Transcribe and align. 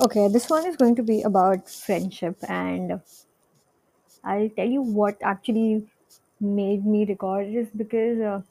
Okay, 0.00 0.28
this 0.28 0.50
one 0.50 0.66
is 0.66 0.76
going 0.76 0.96
to 0.96 1.02
be 1.02 1.22
about 1.22 1.68
friendship, 1.68 2.36
and 2.48 3.00
I'll 4.24 4.48
tell 4.50 4.66
you 4.68 4.82
what 4.82 5.16
actually 5.22 5.86
made 6.40 6.84
me 6.84 7.04
record 7.04 7.46
is 7.46 7.68
because 7.76 8.20
uh, 8.20 8.42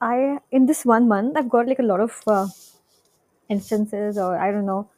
I, 0.00 0.38
in 0.50 0.66
this 0.66 0.84
one 0.84 1.08
month, 1.08 1.36
I've 1.36 1.48
got 1.48 1.66
like 1.66 1.78
a 1.78 1.82
lot 1.82 2.00
of 2.00 2.22
uh, 2.26 2.46
instances, 3.48 4.18
or 4.18 4.38
I 4.38 4.50
don't 4.52 4.66
know, 4.66 4.88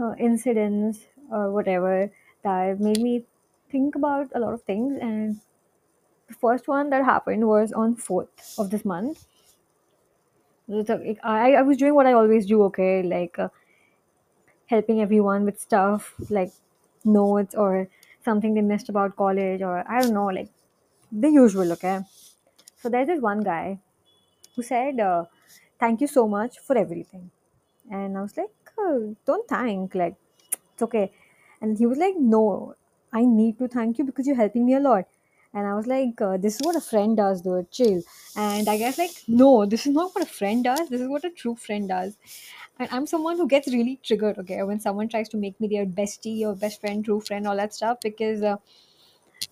uh, 0.00 0.14
incidents 0.18 1.00
or 1.30 1.50
whatever 1.52 2.10
that 2.42 2.80
made 2.80 3.00
me 3.00 3.24
think 3.70 3.94
about 3.94 4.28
a 4.34 4.40
lot 4.40 4.54
of 4.54 4.62
things. 4.62 4.98
And 5.00 5.40
the 6.28 6.34
first 6.34 6.68
one 6.68 6.90
that 6.90 7.04
happened 7.04 7.46
was 7.48 7.72
on 7.72 7.96
4th 7.96 8.58
of 8.58 8.70
this 8.70 8.84
month. 8.84 9.26
I, 10.70 11.54
I 11.54 11.62
was 11.62 11.76
doing 11.76 11.94
what 11.94 12.06
I 12.06 12.12
always 12.12 12.46
do, 12.46 12.62
okay, 12.64 13.02
like 13.02 13.38
uh, 13.38 13.48
helping 14.66 15.00
everyone 15.00 15.44
with 15.44 15.60
stuff 15.60 16.14
like 16.30 16.52
notes 17.04 17.54
or 17.54 17.88
something 18.24 18.54
they 18.54 18.60
missed 18.60 18.88
about 18.88 19.16
college 19.16 19.62
or 19.62 19.84
I 19.90 20.00
don't 20.02 20.14
know, 20.14 20.26
like 20.26 20.48
the 21.12 21.30
usual, 21.30 21.72
okay? 21.72 22.00
So 22.82 22.88
there's 22.88 23.08
this 23.08 23.20
one 23.20 23.42
guy 23.42 23.80
who 24.56 24.62
said, 24.62 25.00
uh, 25.00 25.26
Thank 25.80 26.00
you 26.00 26.08
so 26.08 26.28
much 26.28 26.58
for 26.60 26.78
everything. 26.78 27.30
And 27.90 28.18
I 28.18 28.22
was 28.22 28.36
like, 28.36 28.50
oh, 28.78 29.16
Don't 29.26 29.48
thank, 29.48 29.94
like, 29.94 30.16
it's 30.74 30.82
okay. 30.82 31.12
And 31.60 31.78
he 31.78 31.86
was 31.86 31.98
like, 31.98 32.16
No, 32.18 32.74
I 33.12 33.24
need 33.26 33.58
to 33.58 33.68
thank 33.68 33.98
you 33.98 34.04
because 34.04 34.26
you're 34.26 34.36
helping 34.36 34.66
me 34.66 34.74
a 34.74 34.80
lot. 34.80 35.06
And 35.52 35.66
I 35.66 35.74
was 35.74 35.86
like, 35.86 36.20
uh, 36.20 36.36
This 36.36 36.56
is 36.56 36.60
what 36.64 36.76
a 36.76 36.80
friend 36.80 37.16
does, 37.16 37.40
dude, 37.42 37.70
chill. 37.70 38.02
And 38.36 38.68
I 38.68 38.76
guess, 38.78 38.98
like, 38.98 39.10
no, 39.28 39.66
this 39.66 39.86
is 39.86 39.92
not 39.92 40.14
what 40.14 40.24
a 40.24 40.30
friend 40.30 40.64
does. 40.64 40.88
This 40.88 41.00
is 41.00 41.08
what 41.08 41.24
a 41.24 41.30
true 41.30 41.56
friend 41.56 41.88
does. 41.88 42.16
And 42.78 42.88
I'm 42.92 43.06
someone 43.06 43.36
who 43.36 43.46
gets 43.48 43.68
really 43.68 43.98
triggered, 44.02 44.38
okay, 44.38 44.62
when 44.62 44.80
someone 44.80 45.08
tries 45.08 45.28
to 45.30 45.36
make 45.36 45.60
me 45.60 45.68
their 45.68 45.86
bestie 45.86 46.42
or 46.46 46.54
best 46.54 46.80
friend, 46.80 47.04
true 47.04 47.20
friend, 47.20 47.46
all 47.46 47.56
that 47.56 47.74
stuff, 47.74 47.98
because 48.02 48.42
uh, 48.42 48.56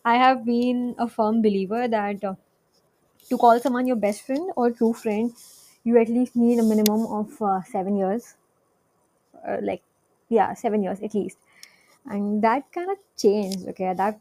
I 0.04 0.16
have 0.16 0.44
been 0.44 0.96
a 0.98 1.08
firm 1.08 1.40
believer 1.42 1.86
that 1.88 2.24
uh, 2.24 2.34
to 3.30 3.38
call 3.38 3.60
someone 3.60 3.86
your 3.86 3.96
best 3.96 4.22
friend 4.22 4.52
or 4.56 4.70
true 4.72 4.92
friend, 4.94 5.32
you 5.84 5.98
at 5.98 6.08
least 6.08 6.36
need 6.36 6.58
a 6.58 6.64
minimum 6.64 7.06
of 7.06 7.40
uh, 7.42 7.62
seven 7.62 7.96
years, 7.96 8.36
uh, 9.46 9.58
like, 9.62 9.82
yeah, 10.28 10.54
seven 10.54 10.82
years 10.82 11.00
at 11.00 11.14
least. 11.14 11.38
And 12.06 12.42
that 12.42 12.70
kind 12.72 12.90
of 12.90 12.98
changed, 13.16 13.66
okay, 13.68 13.94
that 13.94 14.20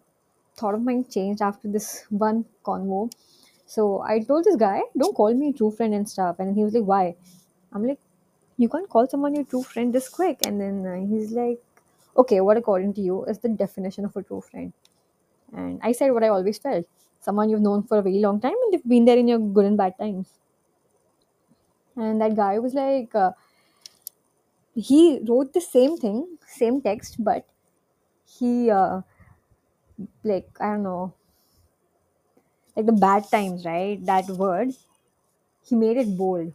thought 0.58 0.74
of 0.74 0.82
mine 0.82 1.06
changed 1.10 1.42
after 1.42 1.68
this 1.68 2.06
one 2.10 2.46
convo. 2.66 3.12
So 3.66 4.02
I 4.02 4.20
told 4.20 4.46
this 4.46 4.56
guy, 4.56 4.82
don't 4.98 5.14
call 5.14 5.34
me 5.34 5.54
true 5.54 5.72
friend 5.72 5.94
and 5.94 6.10
stuff. 6.10 6.38
And 6.40 6.56
he 6.56 6.64
was 6.64 6.74
like, 6.74 6.84
why? 6.84 7.16
I'm 7.74 7.86
like, 7.86 8.00
you 8.58 8.70
can't 8.70 8.90
call 8.90 9.08
someone 9.08 9.36
your 9.36 9.44
true 9.44 9.64
friend 9.64 9.94
this 9.94 10.10
quick. 10.10 10.40
And 10.46 10.60
then 10.60 10.86
uh, 10.86 11.06
he's 11.08 11.32
like, 11.32 11.60
okay, 12.18 12.42
what 12.42 12.58
according 12.58 12.94
to 12.96 13.02
you 13.02 13.26
is 13.26 13.40
the 13.40 13.50
definition 13.50 14.06
of 14.06 14.16
a 14.16 14.24
true 14.24 14.42
friend? 14.42 14.74
And 15.54 15.80
I 15.84 15.92
said 15.92 16.12
what 16.12 16.24
I 16.24 16.30
always 16.30 16.58
felt 16.58 16.86
someone 17.20 17.50
you've 17.50 17.62
known 17.62 17.84
for 17.84 17.98
a 17.98 18.02
very 18.02 18.20
long 18.20 18.40
time 18.40 18.56
and 18.64 18.74
they've 18.74 18.88
been 18.88 19.06
there 19.06 19.18
in 19.18 19.28
your 19.28 19.40
good 19.40 19.66
and 19.66 19.78
bad 19.78 19.98
times. 19.98 20.30
And 21.96 22.22
that 22.22 22.36
guy 22.36 22.60
was 22.60 22.74
like, 22.74 23.14
uh, 23.16 23.32
he 24.76 25.20
wrote 25.28 25.54
the 25.54 25.62
same 25.62 25.98
thing, 25.98 26.38
same 26.48 26.82
text, 26.82 27.24
but 27.24 27.46
he, 28.26 28.70
uh, 28.70 29.02
like, 30.24 30.50
I 30.60 30.68
don't 30.72 30.84
know, 30.84 31.14
like 32.76 32.86
the 32.86 32.92
bad 32.94 33.30
times, 33.30 33.66
right? 33.66 34.04
That 34.06 34.28
word, 34.30 34.70
he 35.66 35.76
made 35.76 35.98
it 35.98 36.18
bold. 36.18 36.54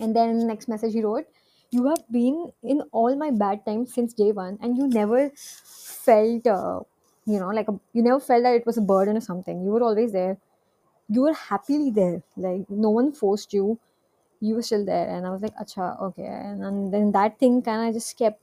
And 0.00 0.14
then 0.14 0.46
next 0.46 0.68
message 0.68 0.92
he 0.92 1.02
wrote, 1.02 1.26
You 1.70 1.86
have 1.88 2.04
been 2.10 2.52
in 2.62 2.82
all 2.92 3.14
my 3.16 3.30
bad 3.30 3.64
times 3.64 3.94
since 3.94 4.12
day 4.12 4.32
one, 4.32 4.58
and 4.60 4.76
you 4.76 4.86
never 4.88 5.30
felt, 5.34 6.46
uh, 6.46 6.80
you 7.26 7.38
know, 7.40 7.48
like 7.48 7.68
a, 7.68 7.78
you 7.92 8.02
never 8.02 8.20
felt 8.20 8.42
that 8.44 8.54
it 8.54 8.66
was 8.66 8.78
a 8.78 8.82
burden 8.82 9.16
or 9.16 9.20
something. 9.20 9.64
You 9.64 9.70
were 9.70 9.82
always 9.82 10.12
there. 10.12 10.38
You 11.08 11.22
were 11.22 11.34
happily 11.34 11.90
there. 11.90 12.22
Like 12.36 12.70
no 12.70 12.90
one 12.90 13.12
forced 13.12 13.52
you. 13.54 13.78
You 14.40 14.56
were 14.56 14.62
still 14.62 14.84
there. 14.84 15.08
And 15.08 15.26
I 15.26 15.30
was 15.30 15.42
like, 15.42 15.56
Acha, 15.56 16.00
okay. 16.02 16.26
And, 16.26 16.64
and 16.64 16.94
then 16.94 17.12
that 17.12 17.38
thing 17.38 17.62
kind 17.62 17.88
of 17.88 17.94
just 17.94 18.18
kept 18.18 18.40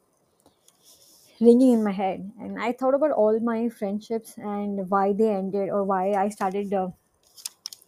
ringing 1.43 1.73
in 1.73 1.83
my 1.83 1.91
head. 1.91 2.31
And 2.39 2.59
I 2.61 2.71
thought 2.73 2.93
about 2.95 3.11
all 3.11 3.39
my 3.39 3.69
friendships 3.69 4.37
and 4.37 4.89
why 4.89 5.13
they 5.13 5.29
ended 5.31 5.69
or 5.69 5.83
why 5.83 6.13
I 6.13 6.29
started 6.29 6.73
uh, 6.73 6.89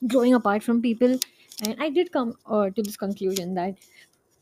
growing 0.08 0.34
apart 0.34 0.64
from 0.64 0.82
people. 0.82 1.20
And 1.64 1.76
I 1.82 1.90
did 1.90 2.12
come 2.12 2.38
uh, 2.46 2.70
to 2.70 2.82
this 2.84 2.98
conclusion 2.98 3.54
that 3.56 3.78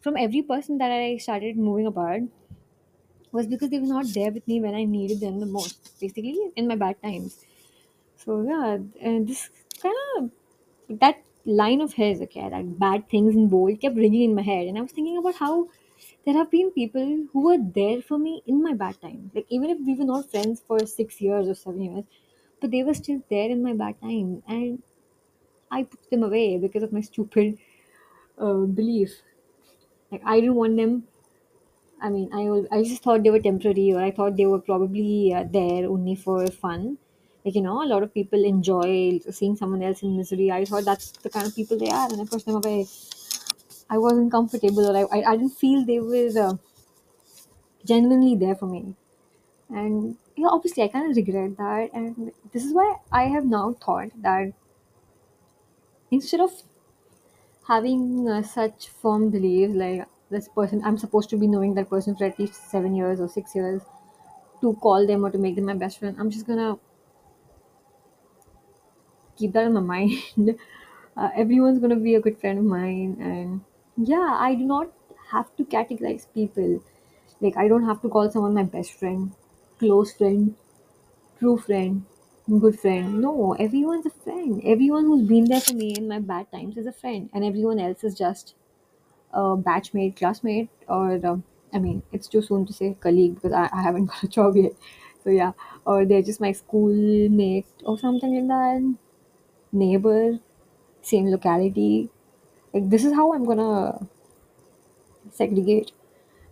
from 0.02 0.18
every 0.18 0.42
person 0.44 0.78
that 0.80 0.92
I 0.92 1.18
started 1.18 1.58
moving 1.58 1.88
apart 1.88 2.24
was 3.32 3.48
because 3.48 3.70
they 3.70 3.80
were 3.80 3.88
not 3.88 4.06
there 4.14 4.32
with 4.32 4.48
me 4.48 4.62
when 4.62 4.76
I 4.76 4.84
needed 4.84 5.20
them 5.20 5.40
the 5.40 5.46
most, 5.46 6.00
basically 6.00 6.38
in 6.56 6.68
my 6.68 6.76
bad 6.76 7.02
times. 7.02 7.44
So 8.18 8.44
yeah, 8.44 8.80
and 9.02 9.28
this 9.28 9.50
kind 9.82 9.96
of 10.18 10.32
that 11.00 11.24
line 11.46 11.82
of 11.82 11.94
his, 11.94 12.22
okay, 12.22 12.50
that 12.50 12.80
bad 12.80 13.10
things 13.10 13.36
in 13.36 13.50
bold 13.50 13.82
kept 13.82 13.96
ringing 13.98 14.24
in 14.32 14.36
my 14.36 14.44
head, 14.44 14.68
and 14.68 14.78
I 14.78 14.82
was 14.82 14.92
thinking 14.94 15.18
about 15.18 15.36
how 15.36 15.70
there 16.26 16.36
have 16.36 16.52
been 16.52 16.72
people 16.72 17.28
who 17.34 17.42
were 17.46 17.58
there 17.60 18.02
for 18.02 18.18
me 18.18 18.42
in 18.48 18.64
my 18.64 18.74
bad 18.74 19.00
time. 19.02 19.32
Like 19.34 19.46
even 19.50 19.70
if 19.70 19.80
we 19.86 19.96
were 19.96 20.06
not 20.06 20.32
friends 20.32 20.62
for 20.68 20.86
six 20.86 21.22
years 21.22 21.48
or 21.48 21.56
seven 21.56 21.82
years, 21.82 22.06
but 22.62 22.72
they 22.72 22.84
were 22.84 22.94
still 22.94 23.22
there 23.30 23.50
in 23.50 23.64
my 23.64 23.74
bad 23.74 24.00
time, 24.02 24.44
and 24.48 24.84
I 25.72 25.84
put 25.84 26.10
them 26.12 26.24
away 26.24 26.58
because 26.60 26.84
of 26.84 26.94
my 26.94 27.02
stupid 27.02 27.60
uh, 28.38 28.66
belief. 28.82 29.22
Like 30.12 30.22
I 30.26 30.40
didn't 30.42 30.56
want 30.56 30.78
them 30.78 31.08
I 32.02 32.10
mean, 32.10 32.30
I 32.34 32.44
I 32.78 32.84
just 32.84 33.02
thought 33.04 33.24
they 33.24 33.30
were 33.32 33.40
temporary, 33.40 33.92
or 33.94 34.00
I 34.00 34.12
thought 34.12 34.36
they 34.38 34.46
were 34.46 34.60
probably 34.60 35.34
uh, 35.34 35.44
there 35.50 35.88
only 35.90 36.16
for 36.16 36.46
fun. 36.48 36.98
Like 37.46 37.56
you 37.56 37.62
know, 37.62 37.84
a 37.84 37.88
lot 37.94 38.04
of 38.04 38.14
people 38.14 38.44
enjoy 38.44 39.20
seeing 39.32 39.56
someone 39.56 39.82
else 39.82 40.04
in 40.04 40.18
misery. 40.18 40.52
I 40.52 40.66
thought 40.66 40.86
that's 40.86 41.12
the 41.12 41.30
kind 41.30 41.48
of 41.48 41.56
people 41.56 41.78
they 41.78 41.90
are, 41.90 42.08
and 42.12 42.22
I 42.22 42.26
pushed 42.26 42.46
them 42.46 42.56
away. 42.56 42.86
I 43.94 43.98
wasn't 44.00 44.32
comfortable, 44.38 44.86
or 44.92 44.98
I 44.98 45.04
I, 45.20 45.32
I 45.34 45.38
didn't 45.38 45.58
feel 45.64 45.86
they 45.86 46.00
were 46.02 46.30
uh, 46.48 46.56
genuinely 47.86 48.36
there 48.36 48.56
for 48.56 48.66
me. 48.66 48.96
And 49.70 50.18
yeah, 50.38 50.48
obviously, 50.50 50.84
I 50.84 50.90
kind 50.90 51.10
of 51.12 51.18
regret 51.18 51.58
that, 51.58 51.92
and 51.94 52.34
this 52.54 52.66
is 52.66 52.74
why 52.74 52.98
I 53.12 53.26
have 53.26 53.46
now 53.46 53.74
thought 53.74 54.12
that 54.22 54.54
instead 56.12 56.40
of 56.40 56.64
having 57.68 58.28
uh, 58.30 58.42
such 58.44 58.90
firm 58.90 59.30
beliefs, 59.30 59.74
like 59.74 60.08
this 60.30 60.48
person, 60.50 60.82
I'm 60.84 60.98
supposed 60.98 61.30
to 61.32 61.38
be 61.38 61.48
knowing 61.48 61.74
that 61.76 61.90
person 61.90 62.16
for 62.16 62.26
at 62.26 62.38
least 62.40 62.70
seven 62.70 62.96
years 62.96 63.20
or 63.20 63.28
six 63.28 63.56
years 63.56 63.82
to 64.62 64.74
call 64.76 65.08
them 65.08 65.26
or 65.26 65.32
to 65.32 65.38
make 65.40 65.56
them 65.56 65.66
my 65.66 65.76
best 65.76 66.00
friend. 66.00 66.18
I'm 66.20 66.32
just 66.32 66.48
gonna 66.48 66.80
keep 69.36 69.52
that 69.54 69.66
in 69.66 69.74
my 69.74 69.80
mind. 69.82 70.60
uh, 71.18 71.30
everyone's 71.36 71.80
gonna 71.80 71.96
be 71.96 72.16
a 72.16 72.22
good 72.22 72.40
friend 72.40 72.60
of 72.60 72.66
mine, 72.66 73.18
and 73.20 73.62
yeah, 73.98 74.38
I 74.40 74.56
do 74.56 74.64
not 74.64 74.92
have 75.32 75.56
to 75.58 75.64
categorize 75.66 76.26
people. 76.34 76.82
Like 77.42 77.58
I 77.58 77.68
don't 77.68 77.86
have 77.86 78.02
to 78.02 78.10
call 78.10 78.30
someone 78.32 78.54
my 78.54 78.64
best 78.64 78.94
friend, 78.94 79.32
close 79.80 80.14
friend, 80.14 80.56
true 81.40 81.58
friend, 81.58 82.06
good 82.60 82.80
friend. 82.80 83.22
No, 83.22 83.54
everyone's 83.54 84.06
a 84.06 84.12
friend. 84.12 84.62
Everyone 84.66 85.06
who's 85.06 85.28
been 85.28 85.46
there 85.50 85.62
for 85.62 85.74
me 85.74 85.98
in 85.98 86.08
my 86.08 86.20
bad 86.20 86.52
times 86.52 86.78
is 86.78 86.88
a 86.88 86.94
friend, 86.94 87.30
and 87.34 87.46
everyone 87.46 87.80
else 87.80 88.04
is 88.04 88.16
just 88.18 88.56
a 89.34 89.42
batchmate, 89.58 90.18
classmate, 90.18 90.70
or 90.88 91.20
um, 91.26 91.44
I 91.74 91.80
mean, 91.80 92.04
it's 92.12 92.28
too 92.28 92.42
soon 92.42 92.66
to 92.68 92.74
say 92.74 92.96
colleague 93.00 93.36
because 93.36 93.54
I, 93.54 93.70
I 93.74 93.82
haven't 93.84 94.06
got 94.14 94.24
a 94.24 94.28
job 94.28 94.56
yet. 94.58 94.74
So 95.24 95.30
yeah, 95.32 95.54
or 95.86 96.06
they're 96.06 96.22
just 96.22 96.42
my 96.42 96.52
schoolmate 96.54 97.68
or 97.86 97.98
something 98.00 98.36
like 98.36 98.48
that, 98.50 98.96
neighbor, 99.72 100.40
same 101.02 101.28
locality. 101.32 102.10
Like 102.74 102.90
this 102.90 103.06
is 103.06 103.14
how 103.14 103.34
I'm 103.34 103.46
gonna 103.46 104.00
segregate. 105.34 105.92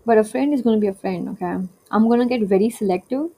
But 0.06 0.18
a 0.18 0.24
friend 0.24 0.54
is 0.54 0.62
gonna 0.62 0.80
be 0.80 0.88
a 0.88 0.94
friend, 0.94 1.30
okay? 1.30 1.68
I'm 1.92 2.10
gonna 2.10 2.28
get 2.28 2.42
very 2.44 2.70
selective 2.70 3.32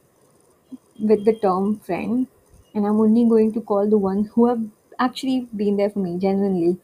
with 0.99 1.23
the 1.25 1.33
term 1.33 1.77
friend, 1.79 2.27
and 2.73 2.85
I'm 2.85 2.99
only 2.99 3.25
going 3.29 3.51
to 3.53 3.61
call 3.61 3.87
the 3.89 3.97
ones 3.97 4.29
who 4.33 4.47
have 4.47 4.63
actually 4.99 5.41
been 5.55 5.77
there 5.77 5.89
for 5.89 5.99
me 5.99 6.17
genuinely, 6.17 6.77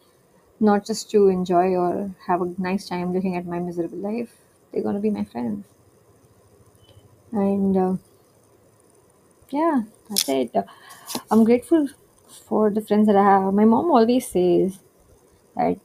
not 0.60 0.86
just 0.86 1.12
to 1.12 1.28
enjoy 1.30 1.76
or 1.76 2.12
have 2.28 2.42
a 2.42 2.54
nice 2.60 2.88
time 2.90 3.14
looking 3.14 3.36
at 3.38 3.46
my 3.48 3.60
miserable 3.60 3.98
life. 4.00 4.38
They're 4.72 4.84
gonna 4.84 5.00
be 5.00 5.12
my 5.12 5.26
friends. 5.26 5.66
And 7.32 7.78
uh, 7.78 7.94
yeah, 9.50 9.82
that's 10.10 10.28
it. 10.30 10.52
I'm 11.32 11.44
grateful 11.44 11.88
for 12.48 12.70
the 12.70 12.82
friends 12.82 13.08
that 13.08 13.16
I 13.16 13.24
have. 13.24 13.54
My 13.54 13.66
mom 13.66 13.92
always 13.92 14.28
says 14.28 14.80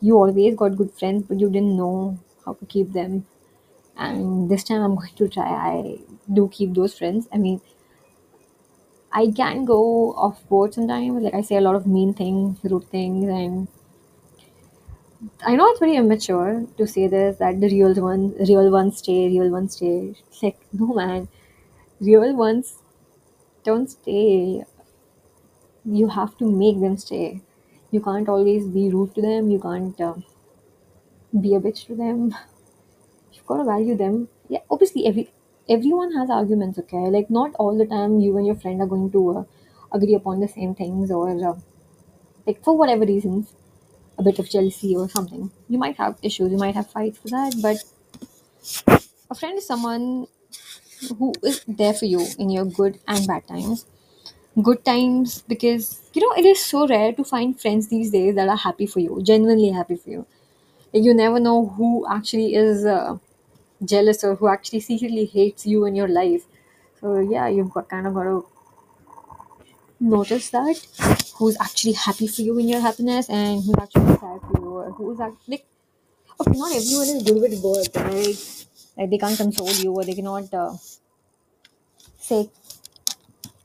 you 0.00 0.16
always 0.16 0.54
got 0.56 0.76
good 0.76 0.92
friends, 0.92 1.24
but 1.28 1.40
you 1.40 1.50
didn't 1.50 1.76
know 1.76 2.18
how 2.44 2.54
to 2.54 2.66
keep 2.66 2.92
them. 2.92 3.26
And 3.96 4.50
this 4.50 4.64
time 4.64 4.82
I'm 4.82 4.96
going 4.96 5.14
to 5.16 5.28
try. 5.28 5.48
I 5.48 5.98
do 6.32 6.48
keep 6.52 6.74
those 6.74 6.98
friends. 6.98 7.28
I 7.32 7.38
mean, 7.38 7.60
I 9.12 9.28
can 9.30 9.64
go 9.64 10.12
off 10.12 10.46
board 10.50 10.74
sometimes. 10.74 11.22
Like 11.22 11.32
I 11.32 11.40
say 11.40 11.56
a 11.56 11.62
lot 11.62 11.74
of 11.74 11.86
mean 11.86 12.12
things, 12.12 12.58
rude 12.64 12.84
things, 12.90 13.26
and 13.30 13.66
I 15.46 15.54
know 15.54 15.68
it's 15.70 15.78
very 15.78 15.94
immature 15.96 16.66
to 16.76 16.86
say 16.88 17.06
this 17.06 17.36
that 17.38 17.60
the 17.60 17.68
real 17.68 17.94
ones, 18.02 18.34
real 18.48 18.68
ones 18.70 18.98
stay, 18.98 19.28
real 19.28 19.48
ones 19.50 19.76
stay. 19.76 20.14
It's 20.28 20.42
like 20.42 20.58
no 20.72 20.92
man, 20.92 21.28
real 22.00 22.34
ones 22.36 22.78
don't 23.64 23.88
stay. 23.90 24.64
You 25.84 26.08
have 26.08 26.36
to 26.38 26.50
make 26.50 26.80
them 26.80 26.96
stay. 26.96 27.40
You 27.94 28.00
can't 28.02 28.28
always 28.28 28.66
be 28.66 28.90
rude 28.90 29.14
to 29.14 29.22
them. 29.22 29.50
You 29.50 29.58
can't 29.60 29.98
uh, 30.00 30.14
be 31.40 31.54
a 31.54 31.60
bitch 31.60 31.86
to 31.86 31.94
them. 31.94 32.34
You've 33.32 33.46
got 33.46 33.58
to 33.58 33.64
value 33.64 33.96
them. 33.96 34.28
Yeah, 34.48 34.60
obviously 34.70 35.06
every 35.06 35.30
everyone 35.68 36.12
has 36.12 36.30
arguments. 36.30 36.78
Okay, 36.78 37.06
like 37.16 37.30
not 37.30 37.54
all 37.58 37.76
the 37.78 37.86
time 37.86 38.20
you 38.20 38.36
and 38.38 38.46
your 38.46 38.56
friend 38.56 38.80
are 38.80 38.86
going 38.86 39.10
to 39.12 39.22
uh, 39.38 39.44
agree 39.92 40.14
upon 40.14 40.40
the 40.40 40.48
same 40.48 40.74
things 40.74 41.10
or 41.10 41.30
uh, 41.30 41.54
like 42.46 42.62
for 42.64 42.76
whatever 42.76 43.06
reasons 43.06 43.54
a 44.18 44.22
bit 44.22 44.38
of 44.38 44.50
jealousy 44.50 44.96
or 44.96 45.08
something. 45.08 45.50
You 45.68 45.78
might 45.78 45.96
have 45.96 46.18
issues, 46.22 46.52
you 46.52 46.58
might 46.58 46.74
have 46.76 46.90
fights 46.90 47.18
for 47.18 47.28
that, 47.28 47.54
but 47.62 47.78
a 49.30 49.34
friend 49.34 49.58
is 49.58 49.66
someone 49.66 50.26
who 51.18 51.32
is 51.42 51.64
there 51.68 51.94
for 51.94 52.06
you 52.06 52.26
in 52.38 52.50
your 52.50 52.64
good 52.64 53.00
and 53.06 53.26
bad 53.26 53.46
times. 53.48 53.86
Good 54.62 54.84
times 54.84 55.42
because 55.48 56.00
you 56.12 56.22
know 56.22 56.32
it 56.36 56.44
is 56.46 56.64
so 56.64 56.86
rare 56.86 57.12
to 57.12 57.24
find 57.24 57.60
friends 57.60 57.88
these 57.88 58.10
days 58.12 58.34
that 58.36 58.48
are 58.48 58.56
happy 58.56 58.86
for 58.86 59.00
you, 59.00 59.20
genuinely 59.22 59.70
happy 59.70 59.96
for 59.96 60.10
you. 60.10 60.26
You 60.92 61.14
never 61.14 61.40
know 61.40 61.66
who 61.66 62.06
actually 62.08 62.54
is 62.54 62.84
uh, 62.86 63.18
jealous 63.84 64.24
or 64.24 64.36
who 64.36 64.48
actually 64.48 64.80
secretly 64.80 65.26
hates 65.26 65.66
you 65.66 65.86
in 65.86 65.96
your 65.96 66.08
life. 66.08 66.44
So 67.00 67.18
yeah, 67.20 67.48
you've 67.48 67.70
got 67.72 67.88
kind 67.88 68.06
of 68.06 68.14
got 68.14 68.24
to 68.24 68.46
notice 70.00 70.50
that 70.50 70.76
who's 71.36 71.56
actually 71.60 71.92
happy 71.92 72.26
for 72.26 72.42
you 72.42 72.58
in 72.58 72.68
your 72.68 72.80
happiness 72.80 73.28
and 73.28 73.62
who's 73.62 73.74
actually 73.80 74.06
sad 74.16 74.40
for 74.40 74.58
you 74.60 74.68
or 74.78 74.90
who's 74.92 75.20
actually 75.20 75.40
like 75.56 75.66
Okay, 76.40 76.58
not 76.58 76.72
everyone 76.72 77.08
is 77.08 77.22
good 77.24 77.40
with 77.42 77.62
words, 77.62 77.90
right? 77.96 78.66
Like 78.98 79.10
they 79.10 79.18
can't 79.18 79.36
console 79.38 79.70
you 79.72 79.92
or 79.92 80.04
they 80.04 80.14
cannot 80.14 80.52
uh, 80.54 80.74
say 82.18 82.50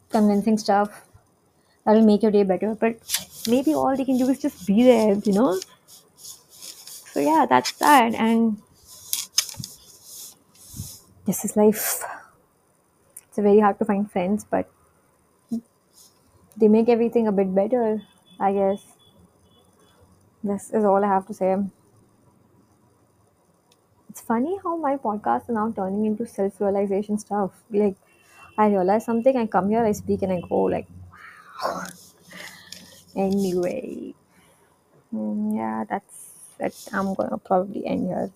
convincing 0.10 0.58
stuff 0.58 1.06
that 1.86 1.94
will 1.94 2.06
make 2.06 2.22
your 2.24 2.32
day 2.32 2.44
better. 2.44 2.76
But 2.76 2.98
maybe 3.48 3.74
all 3.74 3.96
they 3.96 4.06
can 4.06 4.18
do 4.18 4.30
is 4.30 4.40
just 4.40 4.68
be 4.68 4.84
there, 4.84 5.16
you 5.16 5.34
know? 5.34 5.60
So 7.14 7.20
yeah, 7.20 7.46
that's 7.50 7.72
that. 7.74 8.14
And 8.16 8.62
this 11.26 11.46
is 11.46 11.56
life. 11.56 12.04
It's 13.28 13.38
very 13.38 13.60
hard 13.60 13.80
to 13.80 13.86
find 13.86 14.12
friends, 14.12 14.44
but 14.50 14.70
they 16.58 16.68
make 16.68 16.90
everything 16.90 17.28
a 17.28 17.32
bit 17.32 17.54
better, 17.56 18.04
I 18.40 18.54
guess. 18.54 18.84
This 20.44 20.70
is 20.72 20.84
all 20.84 21.04
I 21.04 21.08
have 21.08 21.26
to 21.28 21.34
say. 21.34 21.58
It's 24.10 24.22
funny 24.22 24.60
how 24.64 24.76
my 24.78 24.98
podcasts 24.98 25.50
are 25.50 25.54
now 25.54 25.72
turning 25.72 26.06
into 26.06 26.26
self 26.28 26.60
realization 26.62 27.18
stuff. 27.18 27.52
Like, 27.72 27.96
I 28.60 28.68
realize 28.70 29.06
something, 29.06 29.38
I 29.38 29.48
come 29.48 29.72
here, 29.72 29.86
I 29.86 29.94
speak, 29.94 30.24
and 30.24 30.34
I 30.34 30.42
go, 30.50 30.64
like, 30.64 30.88
anyway. 33.16 34.14
Mm, 35.14 35.58
yeah, 35.58 35.86
that's 35.90 36.34
that. 36.60 36.74
I'm 36.94 37.16
gonna 37.16 37.38
probably 37.40 37.86
end 37.88 38.08
here. 38.08 38.32